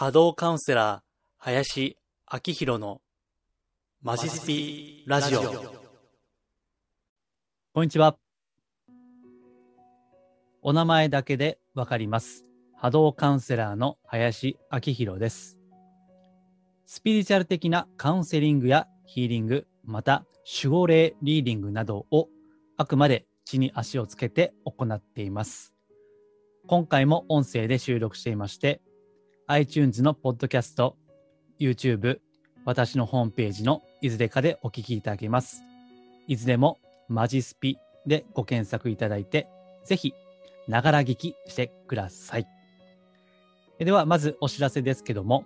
[0.00, 1.00] 波動カウンセラー、
[1.36, 1.98] 林
[2.32, 3.02] 明宏の
[4.00, 5.42] マジスピラジオ。
[7.74, 8.16] こんにちは。
[10.62, 12.46] お名前だけでわかります。
[12.74, 15.58] 波動カウンセラーの林明宏です。
[16.86, 20.24] スピリチュアル的なカウンセリングやヒーリング、また
[20.62, 22.30] 守護霊リーディングなどを
[22.78, 25.74] あくまで地に足をつけて行っています。
[26.66, 28.80] 今回も音声で収録していまして、
[29.52, 30.96] iTunes のポッドキャスト、
[31.58, 32.20] YouTube、
[32.64, 35.64] 私のホームページのいずれかでお聞きいただけます。
[36.28, 36.78] いずれも
[37.08, 37.76] マジスピ
[38.06, 39.48] でご検索いただいて、
[39.84, 40.14] ぜひ、
[40.68, 42.46] ながら聞きしてください。
[43.80, 45.44] では、まずお知らせですけども、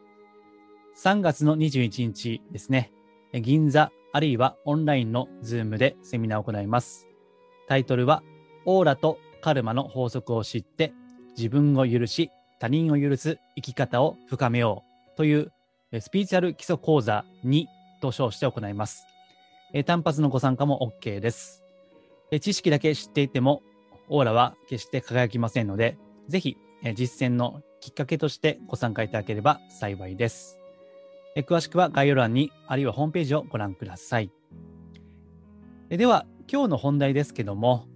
[1.03, 2.93] 3月の21日ですね、
[3.33, 7.09] 銀座あるいはオンラインのズームでセミナーを行います。
[7.69, 8.23] タイトルは、
[8.67, 10.93] オーラとカルマの法則を知って、
[11.39, 12.31] 自分を許し、
[12.65, 15.53] 他人を許す生き方を深めようという
[16.01, 17.67] スピリチュアル基礎講座2
[18.01, 19.05] と称して行います。
[19.85, 21.63] 単発のご参加も OK です。
[22.41, 23.61] 知識だけ知っていても、
[24.09, 26.57] オーラは決して輝きませんので、ぜひ
[26.95, 30.59] 実践のきっかけとしてご参加いただければ幸いです。
[31.37, 34.31] 詳しくは概要欄に、あるいはホームページをご覧ください。
[35.91, 37.89] では、今日の本題ですけども、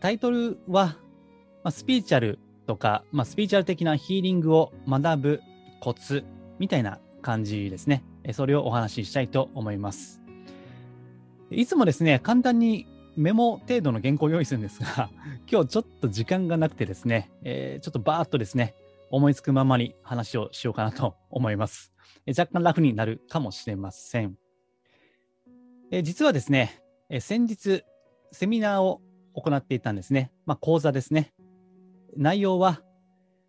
[0.00, 0.98] タイトルは、
[1.70, 5.40] スピリチュアルとか、まあ、スピリチュアル的なヒーリングを学ぶ
[5.80, 6.24] コツ
[6.58, 8.04] みたいな感じですね。
[8.32, 10.20] それをお話ししたいと思います。
[11.50, 12.86] いつもですね、簡単に
[13.16, 15.10] メモ程度の原稿を用意するんですが、
[15.50, 18.74] 今日ちょっと時間がなくてですね、えー、ちょっとバーっとですね、
[19.10, 21.92] 思いつくままに話をしようかなと思います。
[22.26, 24.36] 若干ラフになるかもしれません。
[25.92, 27.84] え実はですね、え先日
[28.32, 29.00] セミナーを
[29.34, 30.32] 行っていたんですね。
[30.44, 31.32] まあ、講座ですね。
[32.16, 32.82] 内容は、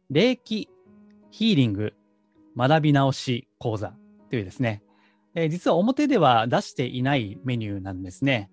[0.09, 0.69] 霊気
[1.31, 1.93] ヒーリング
[2.55, 3.93] 学び直し講座
[4.29, 4.81] というですね、
[5.35, 8.49] えー、実は表では出していないメニューなんですね。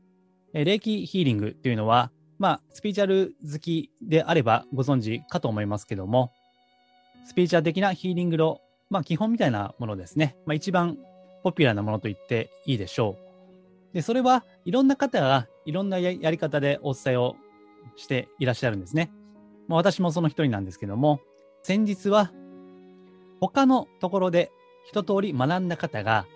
[0.53, 6.33] えー、霊気ヒーリングというのは、まあ、スピリチュアル好きであればご存知かと思いますけども、
[7.27, 8.61] スピリチュアル的なヒーリングの、
[8.91, 10.37] まあ、基本みたいなものですね。
[10.45, 10.99] まあ、一番
[11.43, 13.17] ポピュラーなものと言っていいでしょ
[13.93, 13.95] う。
[13.95, 17.37] で、それはいろんな方がいろんなやり方でお伝えを
[17.97, 19.11] していらっしゃるんですね。
[19.69, 21.21] まあ、私もその一人なんですけども、
[21.63, 22.33] 先日は
[23.41, 24.51] 他のところで
[24.87, 26.27] 一通り学んだ方が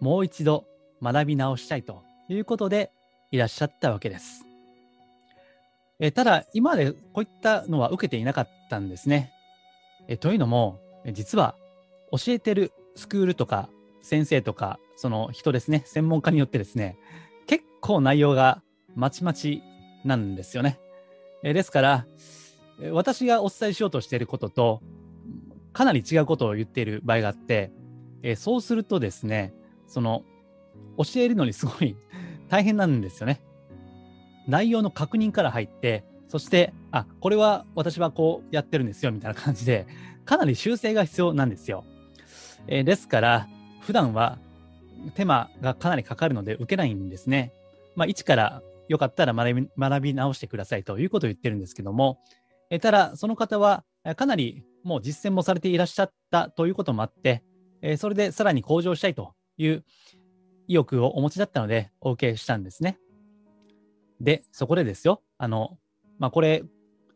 [0.00, 0.64] もう一度
[1.02, 2.90] 学び直したいということで
[3.30, 4.44] いらっしゃったわけです。
[5.98, 9.32] えただ、今までこういったのは受けていなかったんですね。
[10.08, 10.78] えというのも、
[11.12, 11.56] 実は
[12.12, 13.68] 教えてるスクールとか
[14.02, 16.96] 先生とか、その人ですね、専門家によってですね、
[17.46, 18.62] 結構内容が
[18.94, 19.62] まちまち
[20.04, 20.78] なんですよね。
[21.42, 22.06] えですから、
[22.92, 24.82] 私がお伝えしようとしていることと、
[25.72, 27.70] かなり違うことを言っている場合があって、
[28.22, 29.54] えー、そうするとですね、
[29.86, 30.24] その、
[30.98, 31.96] 教えるのにすごい
[32.48, 33.40] 大変なんですよね。
[34.46, 39.86] 内容の確認から入って、そして、あ、これは私はこうやってるんですよ、みたいな感じで、
[40.24, 41.84] かなり修正が必要なんですよ。
[42.66, 43.48] えー、ですから、
[43.80, 44.38] 普段は
[45.14, 47.52] 手間がかなりかかるので受けないんですね。
[47.94, 52.18] まあ、一からよかったら学び学び直してくださいということを言ってるんですけども、
[52.70, 53.84] え、ただ、その方は
[54.16, 57.42] かなりもう実践もされていらっしゃったということもあって、
[57.82, 59.84] え、それでさらに向上したいという
[60.68, 62.98] 意欲をお持ちだったので、お受けしたんですね。
[64.20, 65.78] で、そこでですよ、あの、
[66.18, 66.62] まあ、これ、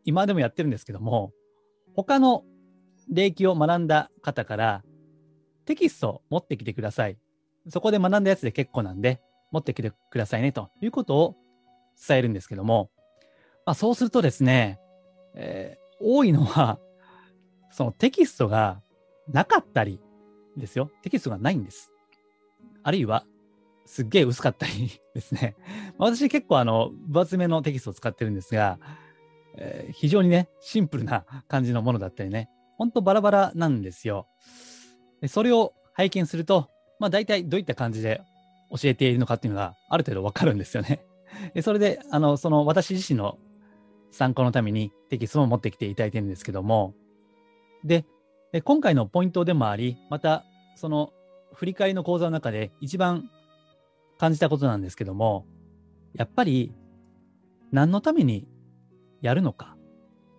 [0.05, 1.31] 今でもやってるんですけども、
[1.95, 2.43] 他の
[3.09, 4.83] 霊気を学んだ方から、
[5.65, 7.17] テキストを持ってきてください。
[7.67, 11.35] そこで学んだやつで結構なんで、持ってきてくださいね、ということを
[12.07, 12.89] 伝えるんですけども、
[13.65, 14.79] まあ、そうするとですね、
[15.35, 16.79] えー、多いのは、
[17.71, 18.81] そのテキストが
[19.27, 19.99] なかったり
[20.57, 20.91] ですよ。
[21.01, 21.91] テキストがないんです。
[22.83, 23.25] あるいは、
[23.85, 25.55] すっげえ薄かったり ですね。
[25.97, 28.79] 私結構あの、分厚めのテキストを使ってるんですが、
[29.57, 34.27] えー、非常にね、シンプルな感じのものだったりね、ほんとバラバラなんですよ。
[35.21, 36.69] でそれを拝見すると、
[36.99, 38.21] まあ大体どういった感じで
[38.71, 41.05] 教えているのかっていうのがある程度わかるんですよね。
[41.61, 43.37] それで、あの、その私自身の
[44.11, 46.93] 参考のためにテキストを持ってきていただいてるんですけども、
[47.83, 48.05] で、
[48.63, 51.13] 今回のポイントでもあり、また、その
[51.53, 53.29] 振り返りの講座の中で一番
[54.17, 55.45] 感じたことなんですけども、
[56.13, 56.73] やっぱり
[57.71, 58.47] 何のために
[59.21, 59.77] やるのか、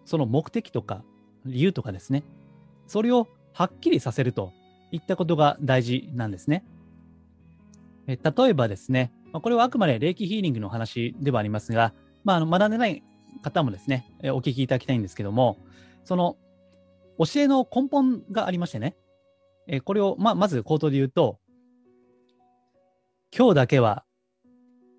[0.04, 1.02] その目的とか
[1.46, 2.24] 理由とかですね、
[2.86, 4.52] それをはっきりさせると
[4.90, 6.64] いったことが大事なんですね。
[8.06, 8.18] 例
[8.48, 11.94] えばですね、これはあくまで霊気ヒーリングの話ではありますが、
[12.24, 13.02] まあ、あの学んでない
[13.40, 15.58] 方もですね、お聞きいただきたいんですけども、
[16.04, 16.36] その
[17.18, 18.96] 教えの根本がありましてね、
[19.66, 21.38] えこれを、まあ、まず口頭で言うと、
[23.36, 24.04] 今日だけは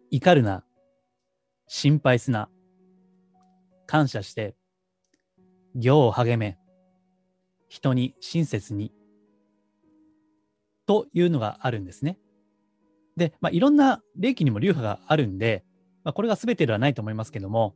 [0.10, 0.64] 怒るな、
[1.68, 2.50] 心配すな、
[3.86, 4.56] 感謝して、
[5.76, 6.58] 行を励め、
[7.68, 8.94] 人に親切に、
[10.86, 12.20] というのがあるんですね。
[13.18, 15.64] で、まあ、いろんな霊気にも流派があるんで、
[16.04, 17.76] まあ、これが全てではないと思いますけども、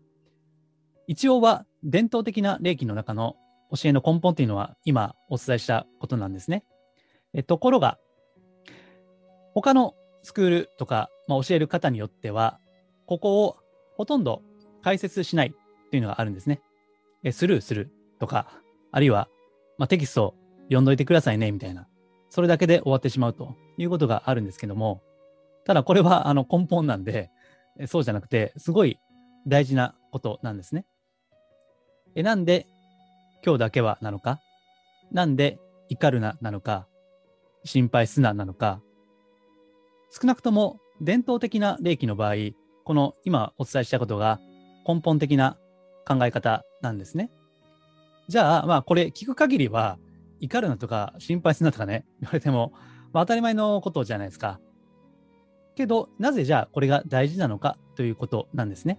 [1.08, 3.38] 一応は伝統的な霊気の中の
[3.72, 6.64] 教えの根本というのは今お伝えしたことなんですね。
[7.34, 7.98] えところが、
[9.54, 12.60] 他のスクールとか、まあ、教える方によっては、
[13.06, 13.58] ここを
[13.96, 14.42] ほとんど
[14.82, 15.54] 解説しない
[15.92, 16.62] というのがあるんですね。
[17.24, 18.62] えスルーするとか、
[18.92, 19.28] あるいは、
[19.78, 21.88] まあ、テキストを読んどいてくださいねみたいな、
[22.30, 25.02] それだけで終わってしまうということがあるんですけども、
[25.66, 27.30] ただこれはあの根本なんで、
[27.88, 29.00] そうじゃなくて、すごい
[29.48, 30.86] 大事なことなんですね。
[32.18, 32.66] えなんで
[33.46, 34.42] 今日だけはなのか？
[35.12, 36.88] なんで怒るななのか？
[37.64, 38.82] 心配すななのか？
[40.20, 42.34] 少なくとも伝統的な霊気の場合、
[42.86, 44.40] この今お伝えしたことが
[44.88, 45.58] 根本的な
[46.08, 47.30] 考え方なんですね。
[48.28, 50.00] じゃあ、まあこれ聞く限りは
[50.40, 52.74] 怒るなとか心配すなとかね、言われても、
[53.14, 54.60] まあ、当たり前のことじゃないですか。
[55.76, 58.98] けど、なぜじゃあこれが大事なのかということなんですね。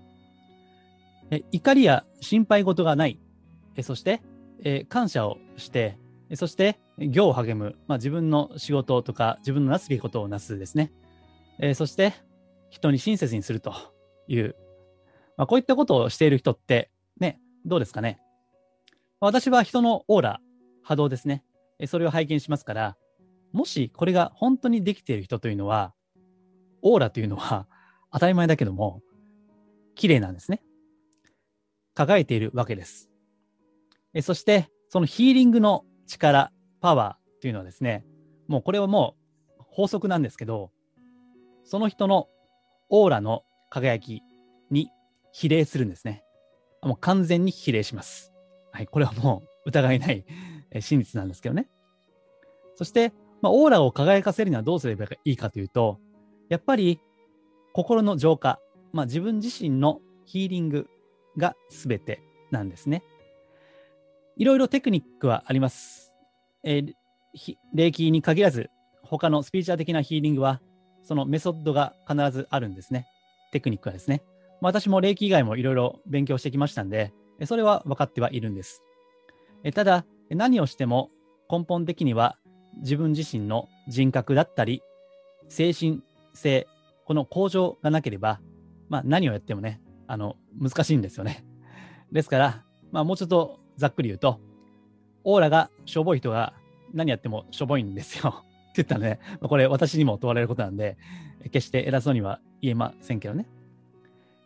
[1.53, 3.21] 怒りや心配事がない。
[3.83, 4.23] そして、
[4.89, 5.99] 感謝をして、
[6.35, 10.93] そして行を励む、まあ、自分の仕事とか自分のなすべきことをなすですね。
[11.75, 12.13] そして
[12.71, 13.73] 人に親切にすると
[14.27, 14.57] いう、
[15.37, 18.21] まあ、こういったことをしている人ってね、どうですかね。
[19.21, 20.41] 私は人のオーラ、
[20.83, 21.45] 波動ですね。
[21.87, 22.97] それを拝見しますから、
[23.53, 25.95] もしこれが本当にできている人というのは、
[26.83, 27.67] オーラというのは
[28.13, 29.01] 当たり前だけども、
[29.95, 30.63] 綺麗なんですね。
[31.99, 33.11] 輝いているわけです。
[34.15, 38.05] えそして、そのヒーリングの力、パワーっていうのはですね、
[38.47, 39.17] もうこれはも
[39.59, 40.71] う法則なんですけど、
[41.65, 42.29] その人の
[42.89, 44.23] オーラの輝き
[44.71, 44.91] に
[45.33, 46.23] 比例するんですね。
[46.85, 48.33] もう完全に比例します。
[48.71, 50.25] はい、これはもう疑いない
[50.81, 51.69] 真実なんですけどね。
[52.77, 53.13] そして、
[53.43, 55.99] まあ、オーラを輝かせるにはどうすればいいかというと、
[56.49, 57.01] やっぱり
[57.73, 58.61] 心の浄化、
[58.93, 60.89] まあ、自分自身のヒーリング
[61.39, 62.21] が全て
[62.51, 63.03] なんですね。
[64.37, 66.13] いろいろテクニックはあります。
[66.63, 66.95] えー、
[67.75, 68.71] 霊気に限らず、
[69.03, 70.61] 他のスピーチャー的なヒーリングは、
[71.03, 73.07] そのメソッドが必ずあるんですね。
[73.53, 74.23] テクニックはですね。
[74.61, 77.13] まあ、私も霊気以外もいろいろ勉強してきましたんで、
[77.45, 78.83] それは分かってはいるんです。
[79.65, 81.11] えただ、何をしても
[81.51, 82.37] 根本的には
[82.81, 84.83] 自分自身の人格だったり、
[85.49, 86.03] 精神
[86.35, 86.67] 性、
[87.07, 88.41] この向上がなければ、
[88.89, 91.45] まあ、何をやってもね、あの、難しいんですよね。
[92.11, 94.41] ですから、まあ、もうちょっとざっくり言うと、
[95.23, 96.55] オーラがしょぼい人が
[96.93, 98.43] 何やってもしょぼいんですよ。
[98.71, 100.97] って言ったらね、これ私にも問われることなんで、
[101.53, 103.47] 決して偉そうには言えませんけどね。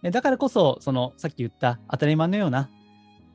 [0.03, 2.69] だからこそ、そのさっき言った当たり前のような、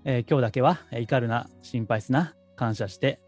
[0.04, 3.22] えー、今日だけは怒るな、心配すな、感謝して、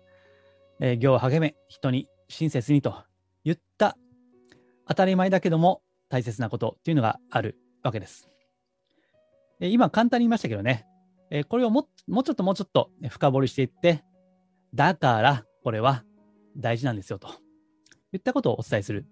[0.81, 2.95] えー、行を励め、人に親切にと
[3.45, 3.97] 言った
[4.87, 8.29] 当たり前だけども大切なことっていうのがあるわけです。
[9.59, 10.85] 今簡単に言いましたけどね、
[11.31, 14.03] えこれをももうちょっともうちょっと深掘りしていって、
[14.73, 16.03] だからこれは
[16.57, 17.29] 大事なんですよと
[18.13, 19.05] いったことをお伝えする。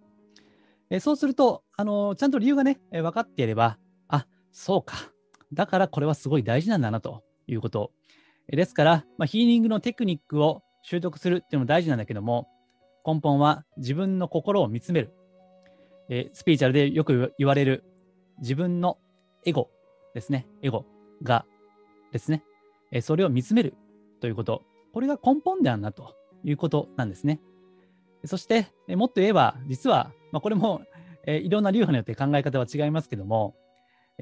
[0.90, 3.78] えそうすると、あのちゃんと理由がね、え分かっていれば、
[4.08, 4.96] あ、そうか。
[5.54, 7.92] だからこれはすごい大事なんだなということ。
[8.48, 12.48] えですから、まあ、ヒーリングのテクニックを習得するっていうのも大事なんだけども、
[13.06, 15.14] 根本は自分の心を見つめる。
[16.10, 17.84] えスピーチャルでよく言われる
[18.40, 18.98] 自分の
[19.44, 19.70] エゴ
[20.18, 20.48] ですね。
[20.64, 20.84] エゴ
[21.22, 21.46] が
[22.12, 22.44] ですね。
[22.92, 23.76] えそれを見つめる
[24.20, 24.64] ということ。
[24.92, 27.40] これが根本であるなということなんですね。
[28.26, 30.82] そして、えもっと言えば、実は、まあ、これも、
[31.28, 33.56] えいろんな流派によって考え方は違いますけども、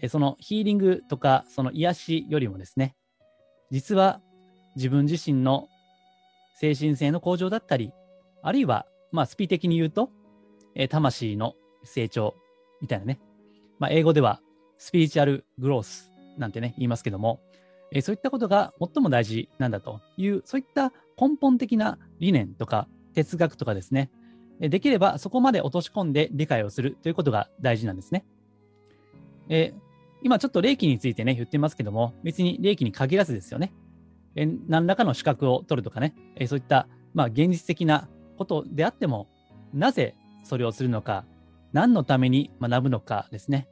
[0.02, 2.98] えそのヒーリングとか、その癒しよりもですね、
[3.72, 4.20] 実は
[4.76, 5.70] 自分自身の
[6.60, 7.94] 精神性の向上だったり、
[8.44, 10.10] あるいは、まあ、スピ的に言うと、
[10.76, 11.54] え魂の
[11.86, 12.36] 成長
[12.82, 13.22] みたいなね。
[13.80, 14.42] まあ、英語では
[14.78, 17.42] スピリチュアルグロースなんてね、言いますけども、
[17.92, 24.12] えそういったことが最も大事なんだという、そういった根本的な理念とか哲学とかですね、
[24.60, 28.26] できればそこまで落とし込んで理解をするということが大事なんですね。
[29.50, 29.74] え
[30.24, 33.74] 今ちょっと霊気についてね、言ってますけども、別に霊気に限らずですよね。
[34.36, 39.28] え何らかの資格を取るとかね、えそういった、まあ、現実的なことであっても、
[39.74, 41.26] なぜそれをするのか、
[41.74, 43.68] 何のために学ぶのかですね、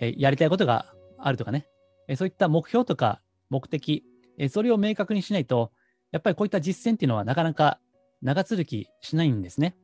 [0.00, 1.66] えやりたいことがあるとかね、
[2.08, 3.20] えそういった目標とか
[3.50, 4.04] 目的、
[4.38, 5.72] えそれを明確にしないと、
[6.10, 7.78] やっぱりこういった実践っていうのはなかなか
[8.20, 9.76] 長続きしないんですね。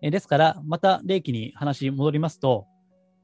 [0.00, 2.66] えですから、また霊気に話戻りますと、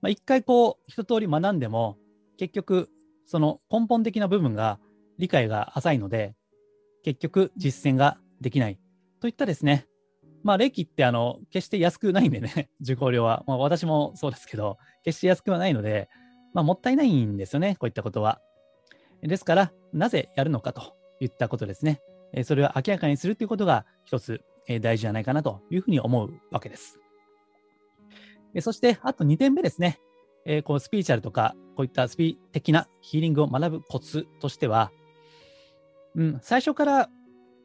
[0.03, 1.97] まあ、一回こう、一通り学んでも、
[2.37, 2.91] 結局、
[3.27, 4.79] その根本的な部分が
[5.19, 6.35] 理解が浅いので、
[7.05, 8.79] 結局実践ができない
[9.21, 9.87] といったですね、
[10.45, 16.09] まあ、霊気ってあの決して安くないんでね、 受講料は、まあ、私もそうですけど、決して安くはないので、
[16.53, 18.41] まあ、もったいないんですよね、こういったことは。
[19.23, 22.01] ですから、なぜやるのかといったことですね。
[22.45, 24.43] それを明らかにするということが一つ
[24.81, 27.01] 大事じゃないかなというふうに思うわけです。
[28.61, 30.01] そして、あと2点目ですね
[30.45, 30.63] え。
[30.63, 34.93] こうスピーチャルとか、こういったスピ的なヒーリングを学ぶコツとしては、
[36.15, 37.11] うん、最初から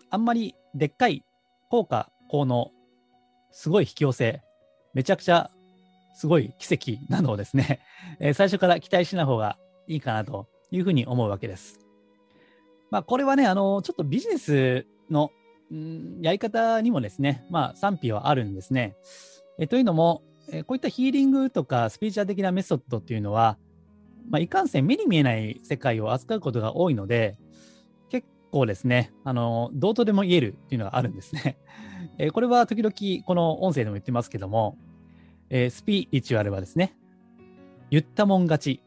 [0.09, 1.23] あんまりでっかい
[1.69, 2.71] 効果、効能、
[3.51, 4.41] すごい引き寄せ、
[4.93, 5.51] めちゃくちゃ
[6.15, 7.79] すごい奇跡なのをですね、
[8.19, 9.57] え最初から期待しない方が
[9.87, 11.79] いいかなというふうに思うわけです。
[12.91, 15.31] まあ、これはね、あの、ちょっとビジネスの、
[15.73, 18.95] ん、やり方にもですね、まあ、賛否はあるんですね。
[19.59, 23.57] えというのも、えこういったヒーリングとかスピーチャー的なメソッドっていうのは、
[24.29, 27.37] まあ、いかんせん目に見えない世界を扱うことが多いので、
[28.09, 31.57] 結構ですね、あの、どうとでも言えるっていうのがあるんですね。
[32.19, 34.77] え、これは時々この音声でも言ってますけども、
[35.49, 36.93] え、スピリチュアルはですね、
[37.89, 38.83] 言ったもん勝ち、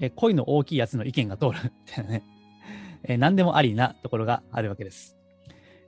[0.00, 2.22] えー、声の大きいやつの意見が通る っていうね、
[3.04, 5.18] えー、何でもありなところがあるわけです。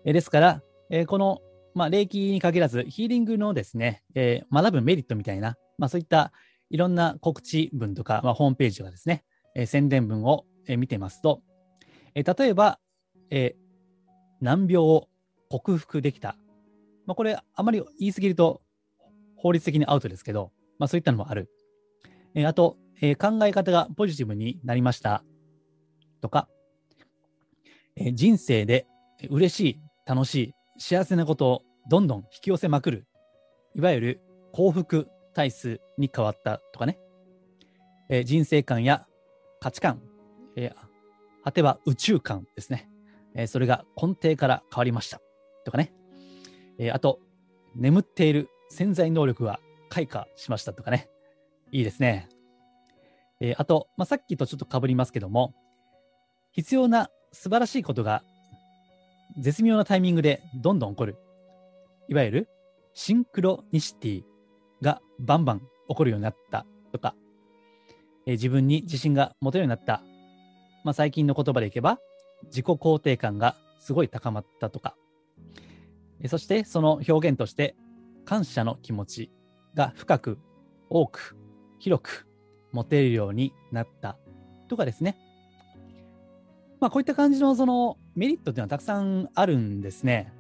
[0.05, 1.41] え、ですから、え、この、
[1.75, 6.33] まあ、霊気に限らず、ヒーリングのですね、え、学ぶメリットみたいな、まあ、そういった
[6.69, 9.25] いろんな告知文とか、まあ、ホームページとかですね、
[9.55, 11.43] え、宣伝文を、え、見てますと、
[12.15, 12.79] え、例えば、
[13.31, 13.57] え、
[14.43, 15.09] 難病を
[15.49, 16.37] 克服できた。
[17.07, 18.63] まあ、これ、あまり言い過ぎると
[19.37, 21.51] 法律的にアウトですけど、まあ、そういったのもある。
[22.35, 25.23] えー、あと、えー、考え方がポジティブになりました
[26.21, 26.49] とか、
[27.97, 28.87] えー、人生で
[29.29, 33.07] 嬉しい、楽しい、幸せなことをどんどん引き寄せまくる。
[33.77, 34.21] いわゆる
[34.53, 36.99] 幸福体数に変わったとかね。
[38.09, 39.07] えー、人生観や
[39.61, 40.03] 価値観、
[40.57, 42.89] えー、果ては宇宙観ですね。
[43.35, 45.21] えー、それが根底から変わりました。
[45.65, 45.93] とかね。
[46.79, 47.21] えー、あと、
[47.75, 51.09] 眠っている潜在能力が開花しましたとかね。
[51.73, 52.29] いいですね。
[53.41, 55.55] えー、あと、まあ、さっきとちょっとかぶりますけども、
[56.53, 58.23] 必要な素晴らしいことが
[59.39, 61.17] 絶妙なタイミングでどんどん起こる。
[62.09, 62.49] いわゆる
[62.95, 64.23] シンクロニシティ
[64.83, 67.15] がバンバン起こるようになったとか、
[68.27, 70.03] えー、自分に自信が持てるようになった。
[70.85, 71.99] まあ、最近の言葉でいけば、
[72.45, 74.97] 自己肯定感がすごい高まったとか、
[76.29, 77.77] そしてその表現として
[78.25, 79.31] 感謝の気持ち
[79.75, 80.39] が深く、
[80.89, 81.37] 多く、
[81.79, 82.27] 広く
[82.73, 84.17] 持てるようになった
[84.69, 85.19] とかですね。
[86.81, 90.33] まあこういった感じのそのメリットっていうのはたくさんあるんですね。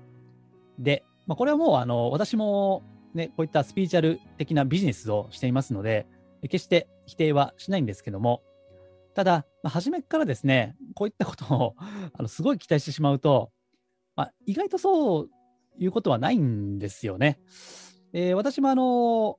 [0.78, 2.82] で、まあ、これはもうあの私も
[3.14, 6.06] ね、こういったスピーチャル的なビジネスをしていますので、
[6.42, 8.42] 決して否定はしないんですけども、
[9.14, 11.74] ただ、まあ、初めからですね、こういったことを
[12.12, 13.50] あのすごい期待してしまうと、
[14.16, 15.30] まあ、意外とそう
[15.78, 17.38] いうことはないんですよね。
[18.12, 19.38] えー、私もあの、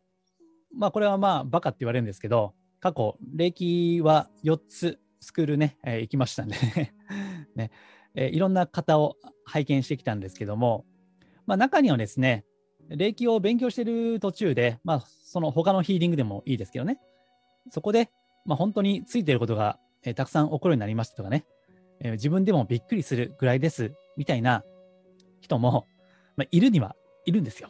[0.77, 6.56] まあ、これはまあ、バカって言われるんですけど、過去、霊気は4つスクールね、えー、行きましたんで
[7.56, 7.72] ね、
[8.13, 9.15] えー、いろんな方を
[9.46, 10.86] 拝見してきたんですけども、
[11.46, 12.46] まあ、中にはですね、
[12.89, 17.00] 霊気を勉強している途中で、まあ、その他のヒーリングでもいいですけどね、
[17.72, 18.12] そこで、
[18.46, 21.46] まあ、本当についていることが、えー、たくさん起こるようになりましたとかね、
[22.00, 24.63] えー、自分でもびっくりするぐらいですみたいな
[25.42, 25.88] 人も、
[26.38, 27.70] まあ、いるにはいるんですよ。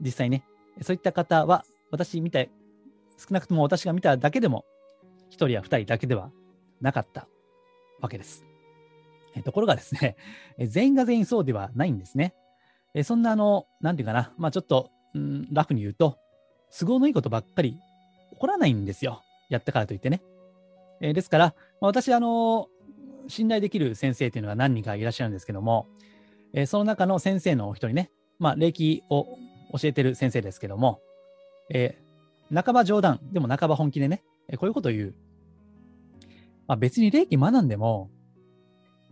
[0.00, 0.44] 実際ね。
[0.82, 2.48] そういった方は、私みた、少
[3.30, 4.64] なくとも私が見ただけでも、
[5.30, 6.30] 1人や2人だけでは
[6.80, 7.28] なかった
[8.00, 8.44] わけです。
[9.44, 10.16] ところがですね、
[10.58, 12.34] 全員が全員そうではないんですね。
[13.02, 16.18] そんなあの、なんていうかな、まあちょっと、うん、ラフに言うと、
[16.76, 17.72] 都合のいいことばっかり
[18.30, 19.22] 起こらないんですよ。
[19.48, 20.22] やったからといってね。
[21.00, 22.68] ですから、まあ、私、あの
[23.28, 25.88] 信頼できる先生というのが何人かいらっしゃるんですけども、
[26.54, 29.26] えー、その中の先生のお一人ね、まあ、霊気を
[29.72, 31.00] 教えてる先生ですけども、
[31.68, 35.14] えー、半ば冗談、でも半ば本気でね、えー、こういうことを言う。
[36.66, 38.08] まあ、別に霊気学んでも、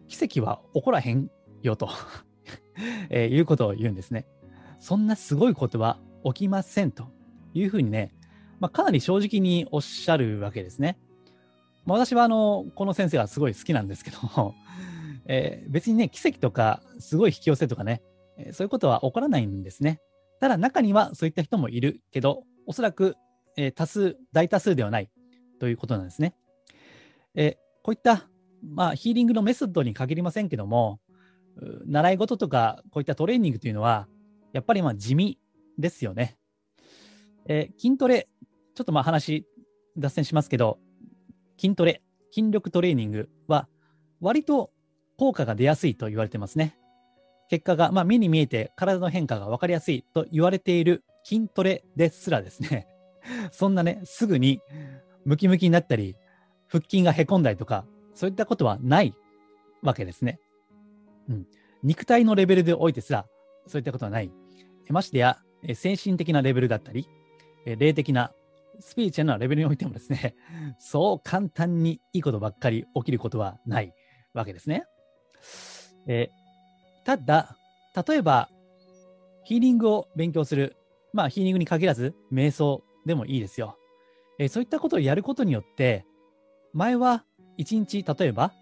[0.08, 1.30] 奇跡は起こらへん
[1.62, 1.88] よと
[3.10, 4.26] えー、いうことを言うんですね。
[4.78, 7.08] そんなすごいことは起きませんと
[7.54, 8.14] いうふうにね、
[8.60, 10.98] まあ、かなり正直におっしゃるわけですね。
[11.84, 14.54] まあ、私はあのこの先生はすごい好きなんですけども、
[15.26, 18.02] えー、別にね、奇跡とかすごい引き寄せとかね、
[18.38, 20.00] えー、そういうことは起こらないんですね。
[20.40, 23.16] ただ中にはそういった人もいるけど、おそらく、
[23.56, 25.10] えー、多数、大多数ではない
[25.60, 26.34] ということなんですね。
[27.34, 28.28] えこういった、
[28.62, 31.00] まあ、ヒーリングのメソッドに限りませんけども、
[31.86, 34.08] 習い事とかこういったトレーニングというのは、
[34.52, 35.38] やっぱりまあ地味
[35.78, 36.36] ですよね。
[37.46, 38.28] えー筋トレ、
[38.74, 39.46] ちょっとまあ話
[39.96, 40.78] 脱線しますけど、
[41.58, 42.02] 筋トレ、
[42.32, 43.68] 筋力トレーニングは
[44.20, 44.70] 割と
[45.22, 46.76] 効果が出やすいと言われてますね。
[47.48, 52.88] 結果が、まあ、目に見えて体の変化が分かりやすいと言われている筋トレですらですね、
[53.52, 54.60] そんなね、すぐに
[55.24, 56.16] ムキムキになったり、
[56.66, 59.14] 腹筋がへこんだりとか、そういったことはない
[59.80, 60.40] わけですね。
[61.28, 61.46] うん。
[61.84, 63.24] 肉体のレベルでおいてすら、
[63.68, 64.32] そういったことはない。
[64.88, 65.38] ましてや、
[65.74, 67.06] 精神的なレベルだったり、
[67.64, 68.32] 霊的な、
[68.80, 70.34] スピリチュアルなレベルにおいてもですね、
[70.80, 73.94] そう簡単にいいことばっかり起きることはない
[74.34, 74.84] わけですね。
[76.06, 76.42] えー
[77.04, 77.56] ただ、
[78.06, 78.48] 例えば、
[79.44, 80.76] ヒーリングを勉強する。
[81.12, 83.76] まあ、ヒーリングに限らず、瞑想でもいいですよ。
[84.38, 86.06] えーそういったことをやることによって、
[86.72, 87.24] 前は
[87.58, 88.52] 1日、例えば、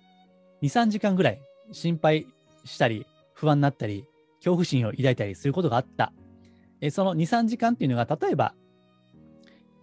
[0.62, 1.40] 2、3時間ぐらい
[1.72, 2.26] 心配
[2.64, 4.06] したり、不安になったり、
[4.38, 6.12] 恐怖心を抱いたりすることがあった。
[6.80, 8.54] えその2、3時間っていうのが、例えば、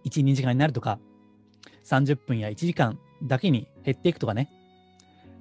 [0.04, 0.98] 1、2時間になるとか、
[1.84, 4.50] 30分や1時間だけに減っていくとかね。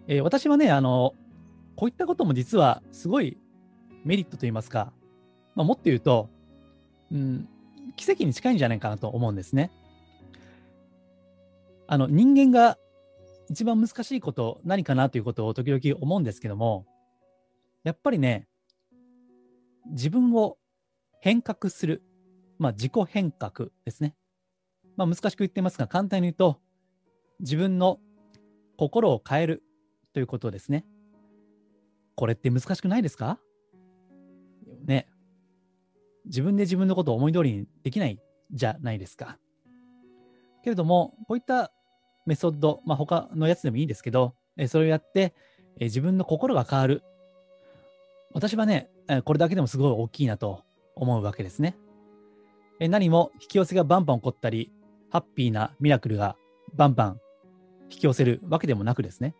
[0.07, 1.13] えー私はね、あの、
[1.77, 3.37] こういったことも実はすごい
[4.03, 4.91] メリットといいますか、
[5.55, 6.27] まあ、もっと言うと、
[7.11, 7.47] うん、
[7.95, 9.71] 奇跡に近いんじゃないかなと思うんですね。
[11.87, 12.77] あの、人間が
[13.49, 16.85] 一番難しいこと何かなということを時々思うんですけども、
[17.83, 18.47] やっぱりね、
[19.91, 20.57] 自分を
[21.21, 22.03] 変革する、
[22.57, 24.15] まあ自己変革ですね。
[24.95, 26.59] まあ難しく言ってますが、簡単に言うと、
[27.39, 27.99] 自分の
[28.77, 29.63] 心を変える
[30.13, 30.83] ということですね。
[32.17, 33.39] これって難しくないですか？
[34.85, 35.07] ね。
[36.25, 38.19] 自分で自分のことを思い通りにできない
[38.51, 39.37] じゃないですか。
[40.63, 41.71] けれども、こういった
[42.25, 45.33] メソッド、まあ他のやつでもいいですけど、えそれをやって、
[45.79, 47.03] え自分の心が変わる。
[48.33, 50.63] 私はね、えこれだけでもすごい大きいなと
[50.95, 51.77] 思うわけですね。
[52.79, 54.71] え何も引き寄せがバンバン起こったり、
[55.11, 56.35] ハッピーなミラクルが
[56.73, 57.21] バンバン
[57.91, 59.35] 引き寄せるわけでもなくですね。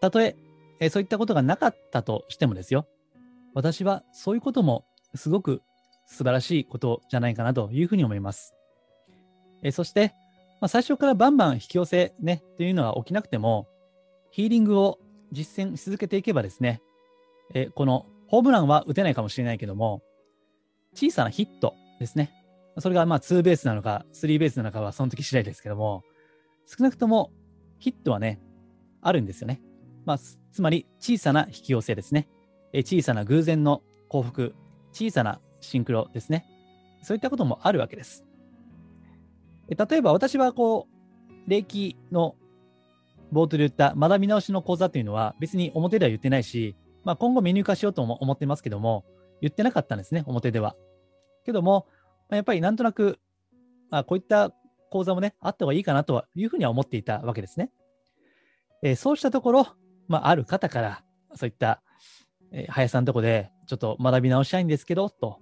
[0.00, 0.36] たとえ
[0.80, 2.86] えーそういったことがなかったとしてもですよ。
[3.54, 4.84] 私はそういうことも
[5.14, 5.62] すごく
[6.06, 8.54] 素晴らしいことじゃないかなというふうに思います。
[9.62, 10.14] えーそして、
[10.60, 13.68] まあ、最初からバンバン引き寄せね、というのは起きなくても、
[14.30, 14.98] ヒーリングを
[15.32, 16.80] 実践し続けていけばですね、
[17.54, 20.02] えーこのホームランは打てないかもしれないけども、
[20.94, 22.32] 小さなヒットですね。
[22.78, 26.02] それがまあツーベースなのか、スリーベースなのかはその時次第ですけども、
[26.66, 27.30] 少なくとも
[27.78, 28.40] ヒットはね、
[29.00, 29.62] あるんですよね。
[30.06, 32.28] まあ、つまり小さな引き寄せですね。
[32.72, 34.54] え小さな偶然の幸福、
[34.92, 36.46] 小さなシンクロですね。
[37.02, 38.24] そういったこともあるわけです。
[39.68, 42.36] え例えば私はこう、霊気の
[43.32, 49.04] 冒頭で言った学び直しの講座というのは別に表では言ってないし、まあ、今後メニュー化しようとも思ってますけども、
[49.40, 50.76] 言ってなかったんですね、表では。
[51.44, 51.86] けども、
[52.28, 53.18] まあやっぱりなんとなく、
[53.90, 54.52] あこういった
[54.90, 57.70] 講座もね、あった方がいいかなというふうには思っていたわけですね。
[58.82, 59.66] えーそうしたところ、
[60.08, 61.82] まあ、ある方から、そういった、
[62.52, 65.40] えー林さんのとこで、ちょっと学び直したいんですけど、と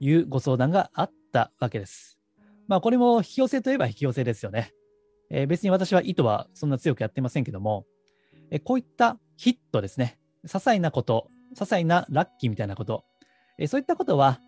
[0.00, 2.18] いうご相談があったわけです。
[2.68, 4.72] まあ、これも引き寄せといえば引き寄せですよね。
[5.30, 7.86] えー別に私は意図はそんな強くやってませんけども、
[8.50, 10.18] えーこういったヒットですね。
[10.44, 13.04] 些細なこと、些細なラッキーみたいなこと、
[13.58, 14.40] えーそういったことは、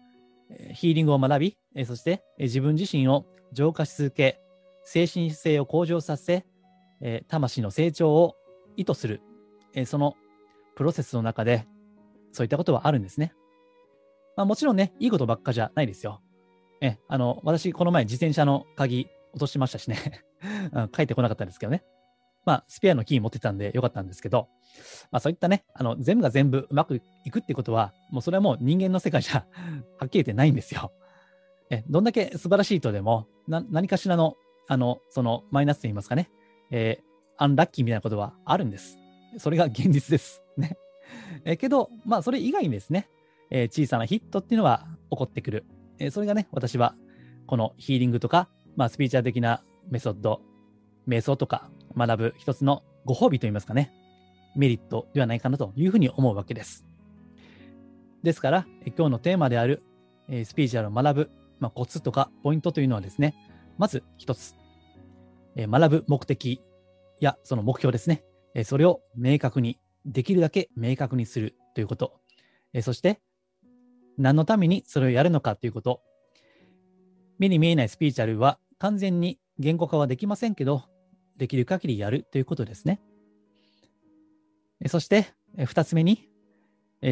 [0.72, 4.40] ヒーリングを学び、えそして、え自分自身を浄化し続け、
[4.84, 6.44] 精神性を向上させ、
[7.00, 8.36] え魂の成長を
[8.76, 9.22] 意図する、
[9.74, 10.16] えその
[10.76, 11.66] プロセスの中で、
[12.32, 13.32] そういったことはあるんですね。
[14.36, 16.20] まあ、もちろんね、いいことばっかじゃないですよ。
[16.80, 20.24] え、あの、私、この前自転車の鍵落としましたしね。
[20.92, 21.84] 帰ってこなかったんですけどね。
[22.44, 24.48] まあ、スペアのキー持ってたんでよかったんですけど、
[25.10, 29.46] まあそういったね、あの、全部が全部うまくいくってことは、もうそれはもう人間の世界じゃ
[29.98, 30.92] はっきり言ってないんですよ。
[31.70, 34.36] え、どんだけ素晴らしい人でも、何かしらの、
[34.68, 36.30] あの、そのマイナスと言いますかね、
[36.70, 38.96] えーアンラッキーみたいなことはあるんです。
[39.38, 40.42] それが現実です。
[40.56, 40.76] ね。
[41.44, 43.08] えけど、まあそれ以外にですね、
[43.50, 45.64] えー小さなヒットっていうのは起こってくる。
[45.98, 46.94] えーそれがね、私は
[47.46, 50.40] このヒーリングとか、まあスピーチャー的なメソッド、
[51.08, 53.92] 瞑想とか学ぶ一つのご褒美といいますかね、
[54.56, 56.84] メリットではないかなというふうに思うわけです。
[58.22, 58.66] ですから、
[58.96, 59.82] 今日のテーマである、
[60.28, 63.34] えースピーチャルを学ぶ、まあ、コツとかポイントというのはですね、
[63.78, 64.54] まず一つ、
[65.56, 66.60] え学ぶ目的
[67.20, 68.24] やその目標ですね、
[68.62, 72.20] それを明確に、できるだけ明確にするということ、
[72.82, 73.20] そして、
[74.16, 76.02] 何のためにそれをやるのかということ、
[77.38, 80.84] 目に見えないスピーチャルは完全に言語化はできませんけど、
[81.36, 83.00] できる限りやるということですね。
[84.86, 86.28] そして、えー二つ目に、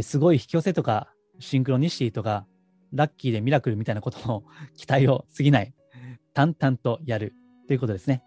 [0.03, 2.47] すごい引き寄せとか、シンクロニシティとか、
[2.93, 4.45] ラッキーでミラクルみたいなことの
[4.77, 5.75] 期待を過ぎない、
[6.35, 7.35] 淡々とやる
[7.67, 8.23] ということですね。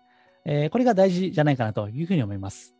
[0.45, 2.75] えこれが大事じゃないかなというふうに思います。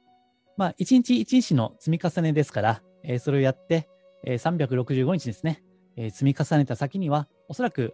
[0.58, 3.89] まあ、一日一日の積み重ねですから、えーそれをやって、
[4.24, 5.63] えー365日ですね、
[5.98, 7.94] えー積み重ねた先には、おそらく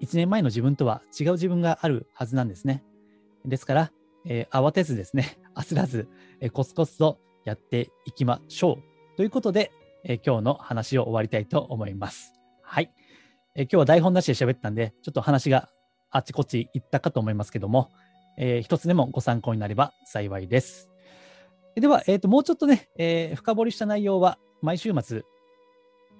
[0.00, 2.82] 1年前の自分とは違う自分があるはずなんですね。
[3.44, 3.92] ですから、
[4.26, 6.08] えー慌てずですね、 焦らず、
[6.40, 8.78] えーコツコツとやっていきましょ
[9.14, 9.16] う。
[9.16, 9.70] ということで、
[10.04, 12.32] えー今日の話を終わりたいと思います。
[12.62, 12.92] はい。
[13.54, 15.68] え今日は台本なしで喋ったんで、ちょっと話が
[16.10, 17.90] あっちこっち行ったかと思いますけども、
[18.36, 20.93] えー一つでもご参考になれば幸いです。
[21.80, 25.24] では、えーと、もうちょっとね、えー深掘りした内容は毎週末、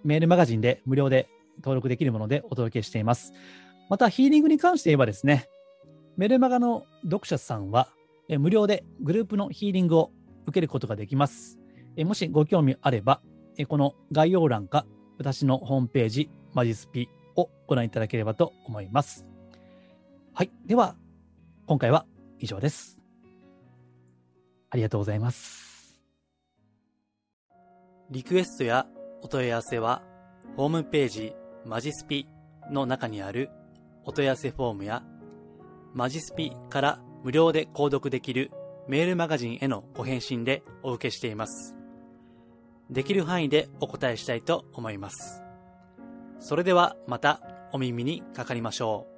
[0.03, 3.33] メールマガジンで無料で登録できるものでお届けしています。
[3.89, 5.49] また、ヒーリングに関して言えばですね、
[6.17, 7.89] メルマガの読者さんは、
[8.29, 10.11] えー無料でグループのヒーリングを
[10.47, 11.59] 受けることができます。
[11.97, 13.21] えーもしご興味あれば、
[13.57, 14.85] えこの概要欄か
[15.19, 19.25] 私のホームページ、マジスピをご覧いただければと思います。
[20.33, 20.51] はい。
[20.67, 20.97] では、
[21.67, 22.07] 今回は
[22.41, 23.04] 以上です。
[24.75, 26.01] ありがとうございます。
[28.11, 28.89] リクエストや
[29.23, 30.03] お問い合わせは、
[30.57, 31.33] ホームページ
[31.65, 32.27] マジスピ
[32.73, 33.51] の中にある
[34.05, 35.05] お問い合わせフォームや、
[35.95, 38.51] マジスピから無料で購読できる
[38.89, 41.77] メールマガジンへのご返信でお受けしています。
[42.91, 45.41] できる範囲でお答えしたいと思います。
[46.41, 47.41] それではまた
[47.73, 49.14] お耳にかかりましょう。